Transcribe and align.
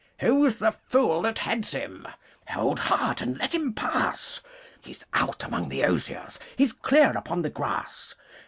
'Who's 0.19 0.57
the 0.57 0.71
fool 0.71 1.21
that 1.21 1.37
heads 1.37 1.73
him?' 1.73 2.07
Hold 2.49 2.79
hard, 2.79 3.21
and 3.21 3.37
let 3.37 3.53
him 3.53 3.71
pass! 3.71 4.41
He's 4.81 5.05
out 5.13 5.43
among 5.43 5.69
the 5.69 5.83
oziers 5.83 6.39
He's 6.57 6.73
clear 6.73 7.11
upon 7.11 7.43
the 7.43 7.51
grass. 7.51 8.15